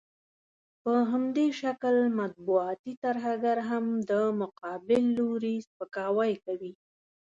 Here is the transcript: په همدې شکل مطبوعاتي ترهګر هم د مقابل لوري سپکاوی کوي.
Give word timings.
په 0.83 0.93
همدې 1.11 1.47
شکل 1.61 1.95
مطبوعاتي 2.19 2.93
ترهګر 3.03 3.57
هم 3.69 3.85
د 4.09 4.11
مقابل 4.41 5.03
لوري 5.17 5.55
سپکاوی 5.67 6.33
کوي. 6.45 6.73